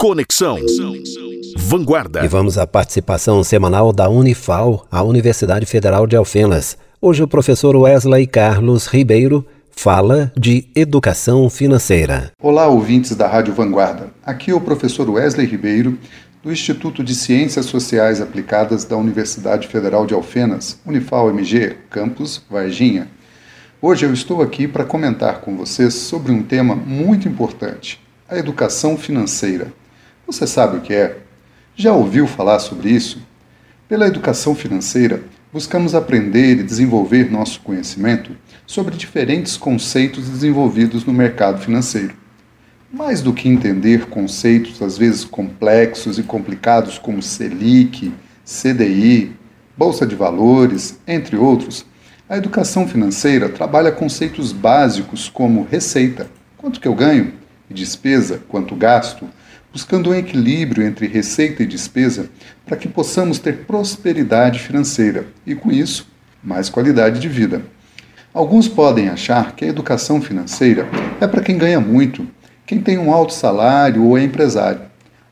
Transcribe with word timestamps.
Conexão. 0.00 0.56
Vanguarda. 1.56 2.24
E 2.24 2.28
vamos 2.28 2.56
à 2.56 2.64
participação 2.68 3.42
semanal 3.42 3.92
da 3.92 4.08
Unifal, 4.08 4.86
a 4.88 5.02
Universidade 5.02 5.66
Federal 5.66 6.06
de 6.06 6.14
Alfenas. 6.14 6.78
Hoje 7.02 7.24
o 7.24 7.26
professor 7.26 7.74
Wesley 7.74 8.24
Carlos 8.28 8.86
Ribeiro 8.86 9.44
fala 9.72 10.30
de 10.38 10.68
educação 10.76 11.50
financeira. 11.50 12.30
Olá, 12.40 12.68
ouvintes 12.68 13.16
da 13.16 13.26
Rádio 13.26 13.52
Vanguarda. 13.52 14.10
Aqui 14.24 14.52
é 14.52 14.54
o 14.54 14.60
professor 14.60 15.10
Wesley 15.10 15.48
Ribeiro, 15.48 15.98
do 16.44 16.52
Instituto 16.52 17.02
de 17.02 17.16
Ciências 17.16 17.66
Sociais 17.66 18.20
Aplicadas 18.20 18.84
da 18.84 18.96
Universidade 18.96 19.66
Federal 19.66 20.06
de 20.06 20.14
Alfenas, 20.14 20.78
Unifal 20.86 21.28
MG, 21.28 21.76
campus 21.90 22.40
Varginha. 22.48 23.08
Hoje 23.82 24.06
eu 24.06 24.14
estou 24.14 24.42
aqui 24.42 24.68
para 24.68 24.84
comentar 24.84 25.40
com 25.40 25.56
vocês 25.56 25.92
sobre 25.92 26.30
um 26.30 26.44
tema 26.44 26.76
muito 26.76 27.26
importante: 27.26 28.00
a 28.28 28.38
educação 28.38 28.96
financeira. 28.96 29.72
Você 30.28 30.46
sabe 30.46 30.76
o 30.76 30.80
que 30.82 30.92
é? 30.92 31.16
Já 31.74 31.94
ouviu 31.94 32.26
falar 32.26 32.58
sobre 32.58 32.90
isso? 32.90 33.18
Pela 33.88 34.06
educação 34.06 34.54
financeira, 34.54 35.22
buscamos 35.50 35.94
aprender 35.94 36.58
e 36.58 36.62
desenvolver 36.62 37.30
nosso 37.30 37.60
conhecimento 37.60 38.36
sobre 38.66 38.94
diferentes 38.94 39.56
conceitos 39.56 40.28
desenvolvidos 40.28 41.06
no 41.06 41.14
mercado 41.14 41.62
financeiro. 41.62 42.14
Mais 42.92 43.22
do 43.22 43.32
que 43.32 43.48
entender 43.48 44.04
conceitos 44.10 44.82
às 44.82 44.98
vezes 44.98 45.24
complexos 45.24 46.18
e 46.18 46.22
complicados 46.22 46.98
como 46.98 47.22
Selic, 47.22 48.12
CDI, 48.44 49.32
Bolsa 49.78 50.06
de 50.06 50.14
Valores, 50.14 51.00
entre 51.06 51.38
outros, 51.38 51.86
a 52.28 52.36
educação 52.36 52.86
financeira 52.86 53.48
trabalha 53.48 53.90
conceitos 53.90 54.52
básicos 54.52 55.26
como 55.30 55.66
receita, 55.70 56.30
quanto 56.58 56.80
que 56.80 56.86
eu 56.86 56.94
ganho, 56.94 57.32
e 57.70 57.72
despesa, 57.72 58.42
quanto 58.46 58.76
gasto, 58.76 59.26
buscando 59.72 60.10
um 60.10 60.14
equilíbrio 60.14 60.86
entre 60.86 61.06
receita 61.06 61.62
e 61.62 61.66
despesa 61.66 62.30
para 62.66 62.76
que 62.76 62.88
possamos 62.88 63.38
ter 63.38 63.64
prosperidade 63.64 64.58
financeira 64.58 65.26
e, 65.46 65.54
com 65.54 65.70
isso, 65.70 66.06
mais 66.42 66.68
qualidade 66.68 67.20
de 67.20 67.28
vida. 67.28 67.62
Alguns 68.32 68.68
podem 68.68 69.08
achar 69.08 69.56
que 69.56 69.64
a 69.64 69.68
educação 69.68 70.20
financeira 70.20 70.88
é 71.20 71.26
para 71.26 71.42
quem 71.42 71.58
ganha 71.58 71.80
muito, 71.80 72.26
quem 72.66 72.80
tem 72.80 72.98
um 72.98 73.12
alto 73.12 73.32
salário 73.32 74.04
ou 74.04 74.18
é 74.18 74.22
empresário. 74.22 74.82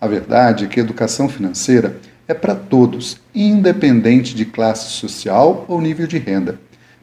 A 0.00 0.06
verdade 0.06 0.64
é 0.64 0.68
que 0.68 0.78
a 0.78 0.82
educação 0.82 1.28
financeira 1.28 1.96
é 2.28 2.34
para 2.34 2.54
todos, 2.54 3.20
independente 3.34 4.34
de 4.34 4.44
classe 4.44 4.90
social 4.90 5.64
ou 5.68 5.80
nível 5.80 6.06
de 6.06 6.18
renda. 6.18 6.58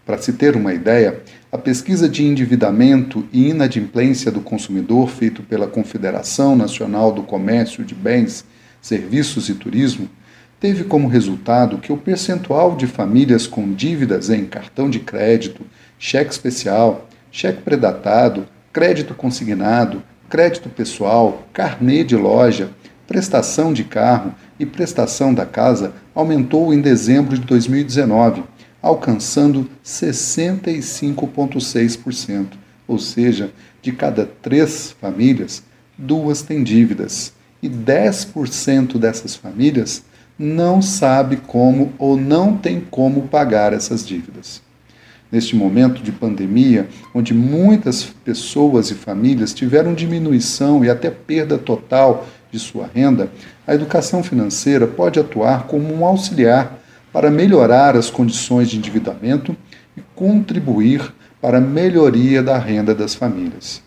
Para 0.10 0.18
se 0.18 0.34
ter 0.34 0.56
uma 0.56 0.74
ideia, 0.74 1.22
a 1.52 1.58
pesquisa 1.60 2.10
de 2.10 2.26
endividamento 2.26 3.28
e 3.32 3.50
inadimplência 3.50 4.32
do 4.32 4.42
consumidor 4.42 5.08
feito 5.08 5.44
pela 5.44 5.68
Confederação 5.68 6.56
Nacional 6.56 7.12
do 7.12 7.22
Comércio 7.22 7.86
de 7.86 7.94
Bens, 7.94 8.44
Serviços 8.82 9.50
e 9.50 9.54
Turismo 9.54 10.10
teve 10.60 10.84
como 10.84 11.08
resultado 11.08 11.78
que 11.78 11.94
o 11.94 11.98
percentual 11.98 12.76
de 12.76 12.88
famílias 12.88 13.46
com 13.46 13.72
dívidas 13.72 14.32
em 14.32 14.46
cartão 14.46 14.90
de 14.90 15.00
crédito, 15.00 15.62
cheque 16.00 16.32
especial, 16.32 17.08
cheque 17.32 17.62
predatado, 17.62 18.48
crédito 18.74 19.14
consignado, 19.14 20.02
crédito 20.28 20.70
pessoal, 20.70 21.48
carnê 21.54 22.04
de 22.04 22.16
loja, 22.16 22.72
prestação 23.06 23.72
de 23.72 23.84
carro 23.84 24.34
e 24.60 24.66
prestação 24.66 25.36
da 25.36 25.46
casa 25.46 25.94
aumentou 26.16 26.74
em 26.74 26.82
dezembro 26.82 27.38
de 27.38 27.46
2019 27.46 28.49
alcançando 28.82 29.70
65,6%, 29.84 32.48
ou 32.88 32.98
seja, 32.98 33.52
de 33.82 33.92
cada 33.92 34.26
três 34.26 34.96
famílias, 35.00 35.62
duas 35.98 36.42
têm 36.42 36.64
dívidas, 36.64 37.34
e 37.62 37.70
10% 37.70 38.98
dessas 38.98 39.36
famílias 39.36 40.02
não 40.38 40.82
sabe 40.82 41.36
como 41.36 41.92
ou 41.98 42.16
não 42.16 42.56
tem 42.56 42.80
como 42.80 43.28
pagar 43.28 43.74
essas 43.74 44.08
dívidas. 44.08 44.62
Neste 45.32 45.56
momento 45.56 46.02
de 46.02 46.12
pandemia, 46.12 46.88
onde 47.14 47.34
muitas 47.34 48.04
pessoas 48.04 48.90
e 48.90 48.96
famílias 48.96 49.54
tiveram 49.54 49.94
diminuição 49.94 50.84
e 50.84 50.90
até 50.90 51.12
perda 51.12 51.58
total 51.58 52.28
de 52.52 52.58
sua 52.58 52.90
renda, 52.92 53.32
a 53.68 53.76
educação 53.76 54.24
financeira 54.24 54.88
pode 54.88 55.20
atuar 55.20 55.68
como 55.68 55.94
um 55.94 56.06
auxiliar 56.06 56.79
para 57.12 57.32
melhorar 57.32 57.96
as 57.96 58.10
condições 58.10 58.70
de 58.70 58.78
endividamento 58.78 59.56
e 59.98 60.02
contribuir 60.16 61.14
para 61.42 61.58
a 61.58 61.62
melhoria 61.62 62.44
da 62.44 62.58
renda 62.58 62.94
das 62.94 63.16
famílias. 63.16 63.82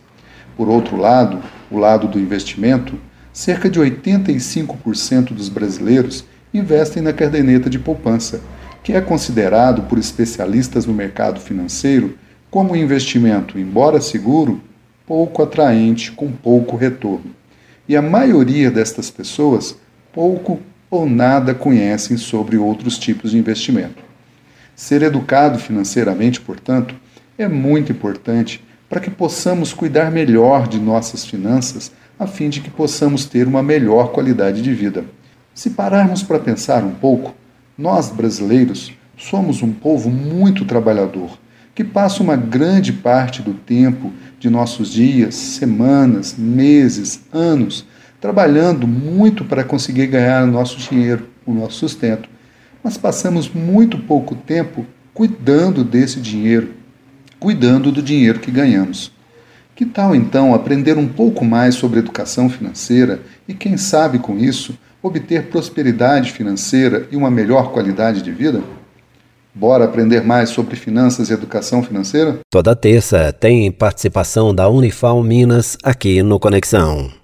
Por 0.56 0.68
outro 0.68 0.96
lado, 0.96 1.42
o 1.70 1.78
lado 1.78 2.08
do 2.08 2.18
investimento, 2.18 2.98
cerca 3.32 3.68
de 3.70 3.80
85% 3.80 5.32
dos 5.32 5.48
brasileiros 5.48 6.24
investem 6.52 7.02
na 7.02 7.12
caderneta 7.12 7.70
de 7.70 7.78
poupança, 7.78 8.40
que 8.82 8.92
é 8.92 9.00
considerado 9.00 9.82
por 9.82 9.98
especialistas 9.98 10.86
no 10.86 10.92
mercado 10.92 11.40
financeiro 11.40 12.18
como 12.50 12.72
um 12.72 12.76
investimento, 12.76 13.58
embora 13.58 14.00
seguro, 14.00 14.60
pouco 15.06 15.42
atraente, 15.42 16.12
com 16.12 16.30
pouco 16.30 16.76
retorno. 16.76 17.34
E 17.88 17.96
a 17.96 18.02
maioria 18.02 18.70
destas 18.70 19.10
pessoas 19.10 19.76
pouco 20.12 20.60
ou 20.92 21.08
nada 21.08 21.54
conhecem 21.54 22.18
sobre 22.18 22.58
outros 22.58 22.98
tipos 22.98 23.30
de 23.30 23.38
investimento. 23.38 24.04
Ser 24.76 25.00
educado 25.00 25.58
financeiramente, 25.58 26.38
portanto, 26.38 26.94
é 27.38 27.48
muito 27.48 27.90
importante 27.90 28.62
para 28.90 29.00
que 29.00 29.10
possamos 29.10 29.72
cuidar 29.72 30.10
melhor 30.10 30.68
de 30.68 30.78
nossas 30.78 31.24
finanças, 31.24 31.90
a 32.18 32.26
fim 32.26 32.50
de 32.50 32.60
que 32.60 32.68
possamos 32.68 33.24
ter 33.24 33.48
uma 33.48 33.62
melhor 33.62 34.12
qualidade 34.12 34.60
de 34.60 34.74
vida. 34.74 35.06
Se 35.54 35.70
pararmos 35.70 36.22
para 36.22 36.38
pensar 36.38 36.84
um 36.84 36.92
pouco, 36.92 37.34
nós 37.76 38.10
brasileiros 38.10 38.92
somos 39.16 39.62
um 39.62 39.72
povo 39.72 40.10
muito 40.10 40.66
trabalhador, 40.66 41.38
que 41.74 41.82
passa 41.82 42.22
uma 42.22 42.36
grande 42.36 42.92
parte 42.92 43.40
do 43.40 43.54
tempo 43.54 44.12
de 44.38 44.50
nossos 44.50 44.92
dias, 44.92 45.36
semanas, 45.36 46.36
meses, 46.36 47.22
anos 47.32 47.86
trabalhando 48.22 48.86
muito 48.86 49.44
para 49.44 49.64
conseguir 49.64 50.06
ganhar 50.06 50.44
o 50.44 50.46
nosso 50.46 50.78
dinheiro, 50.78 51.26
o 51.44 51.52
nosso 51.52 51.74
sustento. 51.74 52.28
Mas 52.82 52.96
passamos 52.96 53.50
muito 53.52 53.98
pouco 53.98 54.36
tempo 54.36 54.86
cuidando 55.12 55.82
desse 55.82 56.20
dinheiro, 56.20 56.72
cuidando 57.40 57.90
do 57.90 58.00
dinheiro 58.00 58.38
que 58.38 58.52
ganhamos. 58.52 59.10
Que 59.74 59.84
tal 59.84 60.14
então 60.14 60.54
aprender 60.54 60.96
um 60.96 61.08
pouco 61.08 61.44
mais 61.44 61.74
sobre 61.74 61.98
educação 61.98 62.48
financeira 62.48 63.20
e, 63.48 63.54
quem 63.54 63.76
sabe 63.76 64.20
com 64.20 64.38
isso, 64.38 64.78
obter 65.02 65.48
prosperidade 65.48 66.30
financeira 66.30 67.08
e 67.10 67.16
uma 67.16 67.30
melhor 67.30 67.72
qualidade 67.72 68.22
de 68.22 68.30
vida? 68.30 68.62
Bora 69.52 69.84
aprender 69.84 70.22
mais 70.22 70.50
sobre 70.50 70.76
finanças 70.76 71.28
e 71.28 71.32
educação 71.32 71.82
financeira? 71.82 72.38
Toda 72.48 72.76
terça 72.76 73.32
tem 73.32 73.70
participação 73.72 74.54
da 74.54 74.68
Unifal 74.68 75.20
Minas 75.24 75.76
aqui 75.82 76.22
no 76.22 76.38
Conexão. 76.38 77.21